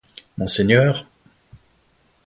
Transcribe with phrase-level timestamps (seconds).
[0.35, 1.03] Monseigneur...